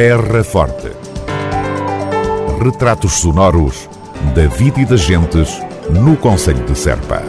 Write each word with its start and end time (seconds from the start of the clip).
Terra 0.00 0.44
Forte. 0.44 0.92
Retratos 2.62 3.14
sonoros 3.14 3.90
da 4.32 4.46
vida 4.46 4.80
e 4.80 4.84
das 4.84 5.00
gentes 5.00 5.60
no 5.90 6.16
Conselho 6.16 6.64
de 6.66 6.78
Serpa. 6.78 7.20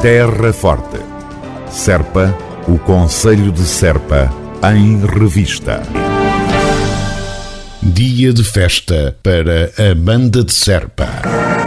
Terra 0.00 0.52
Forte. 0.52 1.00
Serpa, 1.68 2.32
o 2.68 2.78
Conselho 2.78 3.50
de 3.50 3.64
Serpa, 3.64 4.32
em 4.72 5.04
revista. 5.04 5.82
Dia 7.82 8.32
de 8.32 8.44
festa 8.44 9.16
para 9.24 9.72
a 9.76 9.92
Banda 9.96 10.44
de 10.44 10.52
Serpa. 10.52 11.63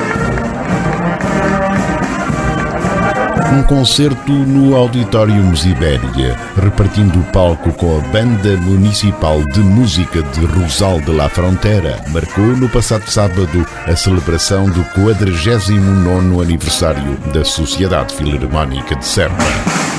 Um 3.53 3.63
concerto 3.63 4.31
no 4.31 4.75
Auditório 4.75 5.35
Musibéria, 5.35 6.35
repartindo 6.61 7.17
o 7.17 7.23
palco 7.31 7.71
com 7.73 7.97
a 7.97 8.01
Banda 8.09 8.57
Municipal 8.57 9.41
de 9.45 9.61
Música 9.61 10.21
de 10.21 10.45
Rosal 10.45 10.99
de 10.99 11.11
la 11.11 11.29
Frontera, 11.29 12.01
marcou 12.09 12.43
no 12.43 12.67
passado 12.67 13.09
sábado 13.09 13.65
a 13.85 13.95
celebração 13.95 14.65
do 14.69 14.83
49º 14.99 16.41
aniversário 16.41 17.17
da 17.33 17.45
Sociedade 17.45 18.13
Filarmónica 18.15 18.95
de 18.95 19.05
Serpa. 19.05 19.96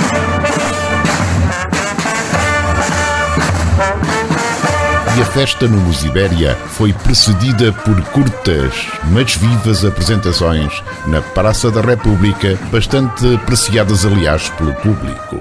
A 5.21 5.25
festa 5.25 5.67
no 5.67 5.79
Musibéria 5.79 6.55
foi 6.55 6.93
precedida 6.93 7.73
por 7.73 8.01
curtas, 8.11 8.73
mas 9.11 9.35
vivas 9.35 9.85
apresentações 9.85 10.83
na 11.07 11.21
Praça 11.21 11.71
da 11.73 11.81
República, 11.81 12.57
bastante 12.71 13.35
apreciadas, 13.35 14.07
aliás, 14.07 14.49
pelo 14.51 14.73
público. 14.75 15.41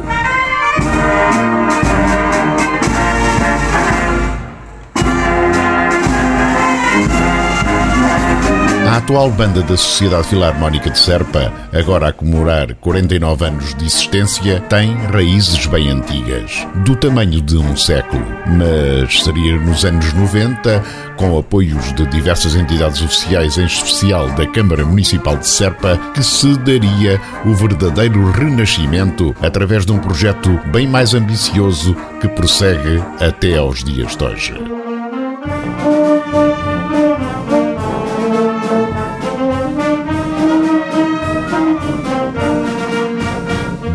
Atual 9.08 9.32
banda 9.32 9.62
da 9.62 9.78
Sociedade 9.78 10.28
Filarmónica 10.28 10.90
de 10.90 11.00
Serpa, 11.00 11.54
agora 11.72 12.10
a 12.10 12.12
comemorar 12.12 12.76
49 12.76 13.46
anos 13.46 13.74
de 13.74 13.86
existência, 13.86 14.60
tem 14.60 14.94
raízes 15.14 15.66
bem 15.66 15.90
antigas, 15.90 16.68
do 16.84 16.94
tamanho 16.94 17.42
de 17.42 17.56
um 17.56 17.74
século, 17.78 18.22
mas 18.46 19.24
seria 19.24 19.56
nos 19.56 19.86
anos 19.86 20.12
90, 20.12 20.84
com 21.16 21.40
apoios 21.40 21.94
de 21.94 22.06
diversas 22.08 22.54
entidades 22.54 23.02
oficiais, 23.02 23.58
em 23.58 23.66
especial 23.66 24.28
da 24.32 24.46
Câmara 24.46 24.84
Municipal 24.84 25.38
de 25.38 25.48
Serpa, 25.48 25.98
que 26.14 26.22
se 26.22 26.58
daria 26.58 27.18
o 27.46 27.54
verdadeiro 27.54 28.30
renascimento 28.32 29.34
através 29.42 29.86
de 29.86 29.94
um 29.94 30.00
projeto 30.00 30.50
bem 30.66 30.86
mais 30.86 31.14
ambicioso 31.14 31.96
que 32.20 32.28
prossegue 32.28 33.02
até 33.22 33.56
aos 33.56 33.86
dias 33.86 34.18
de 34.18 34.24
hoje. 34.26 34.54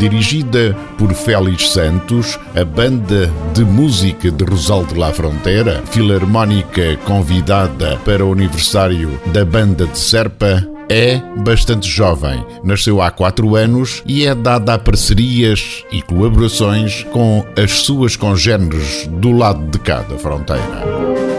Dirigida 0.03 0.75
por 0.97 1.13
Félix 1.13 1.69
Santos, 1.69 2.37
a 2.53 2.65
banda 2.65 3.31
de 3.53 3.63
música 3.63 4.29
de 4.29 4.43
Rosal 4.43 4.85
de 4.85 4.95
la 4.95 5.13
Fronteira, 5.13 5.81
filarmónica 5.91 6.97
convidada 7.05 7.97
para 8.03 8.25
o 8.25 8.33
aniversário 8.33 9.17
da 9.27 9.45
banda 9.45 9.87
de 9.87 9.97
Serpa, 9.97 10.67
é 10.89 11.21
bastante 11.37 11.87
jovem, 11.87 12.45
nasceu 12.65 13.01
há 13.01 13.09
quatro 13.11 13.55
anos 13.55 14.03
e 14.05 14.25
é 14.25 14.35
dada 14.35 14.73
a 14.73 14.77
parcerias 14.77 15.85
e 15.89 16.01
colaborações 16.01 17.03
com 17.13 17.45
as 17.55 17.71
suas 17.71 18.17
congêneres 18.17 19.07
do 19.07 19.31
lado 19.31 19.71
de 19.71 19.79
cada 19.79 20.17
fronteira. 20.17 21.32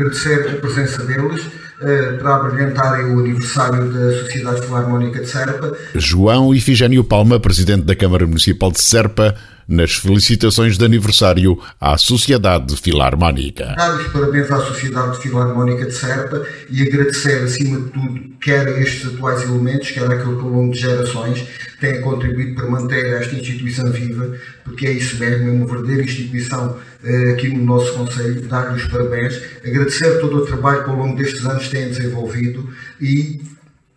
Agradecer 0.00 0.48
a 0.48 0.56
presença 0.56 1.04
deles 1.04 1.46
para 1.80 2.36
abrilhantarem 2.36 3.14
o 3.14 3.20
aniversário 3.20 3.90
da 3.90 4.18
Sociedade 4.18 4.60
Filarmónica 4.66 5.20
de 5.20 5.26
Serpa. 5.26 5.72
João 5.94 6.54
Ifigênio 6.54 7.02
Palma, 7.02 7.40
Presidente 7.40 7.84
da 7.84 7.96
Câmara 7.96 8.26
Municipal 8.26 8.70
de 8.70 8.82
Serpa, 8.82 9.34
nas 9.70 9.94
felicitações 9.94 10.76
de 10.76 10.84
aniversário 10.84 11.56
à 11.80 11.96
Sociedade 11.96 12.76
Filarmónica. 12.76 13.74
Dar 13.76 13.96
os 13.96 14.08
parabéns 14.08 14.50
à 14.50 14.58
Sociedade 14.58 15.18
Filarmónica 15.18 15.86
de 15.86 15.94
Serpa 15.94 16.44
e 16.68 16.82
agradecer, 16.82 17.44
acima 17.44 17.80
de 17.80 17.90
tudo, 17.90 18.20
quer 18.40 18.66
estes 18.80 19.14
atuais 19.14 19.42
elementos, 19.44 19.90
quer 19.92 20.04
aquele 20.04 20.36
que 20.36 20.42
ao 20.42 20.48
longo 20.48 20.72
de 20.72 20.80
gerações 20.80 21.46
têm 21.80 22.00
contribuído 22.00 22.56
para 22.56 22.68
manter 22.68 23.06
esta 23.14 23.36
instituição 23.36 23.90
viva, 23.90 24.36
porque 24.64 24.86
é 24.86 24.92
isso 24.92 25.16
mesmo, 25.18 25.48
é 25.48 25.52
uma 25.52 25.66
verdadeira 25.66 26.02
instituição 26.02 26.76
eh, 27.02 27.32
aqui 27.32 27.48
no 27.48 27.64
nosso 27.64 27.94
Conselho, 27.94 28.42
dar-lhe 28.42 28.76
os 28.76 28.86
parabéns, 28.88 29.40
agradecer 29.64 30.20
todo 30.20 30.38
o 30.38 30.46
trabalho 30.46 30.84
que 30.84 30.90
ao 30.90 30.96
longo 30.96 31.16
destes 31.16 31.46
anos 31.46 31.68
têm 31.70 31.88
desenvolvido 31.88 32.68
e 33.00 33.40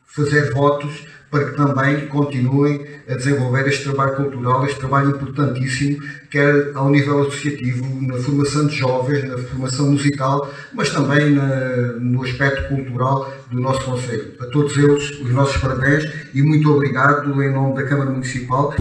fazer 0.06 0.54
votos 0.54 1.06
para 1.34 1.46
que 1.46 1.58
também 1.58 2.06
continuem 2.08 2.86
a 3.10 3.16
desenvolver 3.16 3.68
este 3.68 3.86
trabalho 3.86 4.16
cultural, 4.16 4.64
este 4.68 4.80
trabalho 4.80 5.10
importantíssimo, 5.10 5.98
quer 6.30 6.72
ao 6.76 6.92
nível 6.92 7.22
associativo, 7.22 7.84
na 8.04 8.18
formação 8.18 8.68
de 8.68 8.76
jovens, 8.76 9.28
na 9.28 9.40
formação 9.40 9.92
musical, 9.92 10.48
mas 10.74 10.92
também 10.92 11.32
na, 11.32 11.94
no 12.00 12.24
aspecto 12.24 12.68
cultural 12.68 13.34
do 13.50 13.60
nosso 13.60 13.84
Conselho. 13.84 14.34
A 14.40 14.46
todos 14.46 14.78
eles, 14.78 15.10
os 15.22 15.32
nossos 15.32 15.58
parabéns 15.58 16.08
e 16.36 16.44
muito 16.44 16.72
obrigado 16.72 17.42
em 17.42 17.52
nome 17.52 17.76
da 17.76 17.84
Câmara 17.84 18.12
Municipal. 18.12 18.72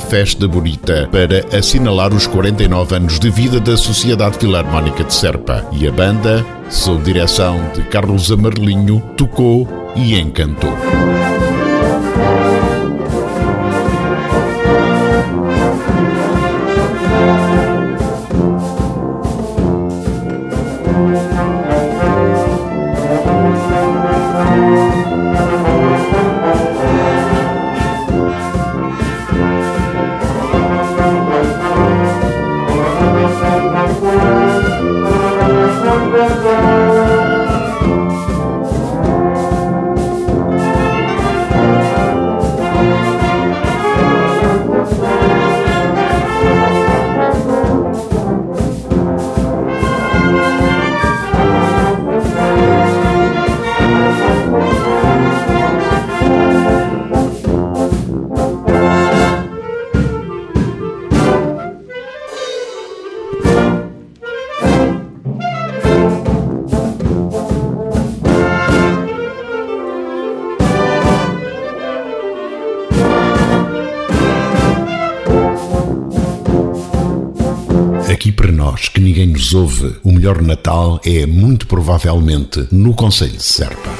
Festa 0.00 0.46
bonita 0.46 1.08
para 1.10 1.44
assinalar 1.56 2.12
os 2.14 2.26
49 2.26 2.96
anos 2.96 3.18
de 3.18 3.30
vida 3.30 3.60
da 3.60 3.76
Sociedade 3.76 4.38
Filarmónica 4.38 5.04
de 5.04 5.12
Serpa. 5.12 5.66
E 5.72 5.86
a 5.86 5.92
banda, 5.92 6.44
sob 6.70 7.02
direção 7.02 7.60
de 7.74 7.82
Carlos 7.82 8.30
Amarelinho, 8.30 9.00
tocou 9.16 9.68
e 9.96 10.18
encantou. 10.18 10.72
Para 78.32 78.52
nós 78.52 78.88
que 78.88 79.00
ninguém 79.00 79.26
nos 79.26 79.54
ouve, 79.54 79.96
o 80.02 80.12
melhor 80.12 80.42
Natal 80.42 81.00
é 81.04 81.26
muito 81.26 81.66
provavelmente 81.66 82.66
no 82.70 82.94
Conselho 82.94 83.36
de 83.36 83.42
Serpa. 83.42 83.90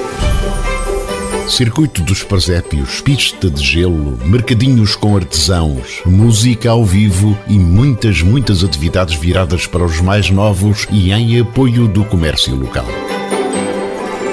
Circuito 1.48 2.02
dos 2.02 2.22
Presépios, 2.22 3.00
pista 3.00 3.48
de 3.48 3.64
gelo, 3.64 4.18
mercadinhos 4.24 4.94
com 4.94 5.16
artesãos, 5.16 6.02
música 6.04 6.70
ao 6.70 6.84
vivo 6.84 7.36
e 7.48 7.58
muitas, 7.58 8.20
muitas 8.20 8.62
atividades 8.62 9.14
viradas 9.14 9.66
para 9.66 9.84
os 9.84 10.00
mais 10.00 10.30
novos 10.30 10.86
e 10.90 11.10
em 11.10 11.40
apoio 11.40 11.88
do 11.88 12.04
comércio 12.04 12.54
local. 12.54 12.86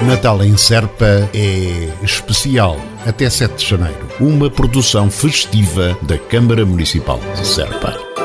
Natal 0.05 0.43
em 0.43 0.57
Serpa 0.57 1.29
é 1.33 1.89
especial 2.03 2.79
até 3.05 3.29
7 3.29 3.55
de 3.55 3.69
janeiro. 3.69 4.07
Uma 4.19 4.49
produção 4.49 5.09
festiva 5.09 5.97
da 6.01 6.17
Câmara 6.17 6.65
Municipal 6.65 7.19
de 7.35 7.47
Serpa. 7.47 8.24